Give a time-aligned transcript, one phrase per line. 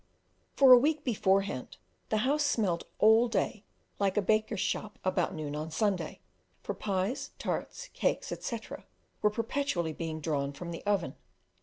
[0.55, 1.77] For a week beforehand
[2.09, 3.51] the house smelt all day
[3.99, 6.21] long like a baker's shop about noon on Sunday,
[6.63, 8.87] for pies, tarts, cakes, etc.,
[9.21, 11.17] were perpetually being "drawn" from the oven.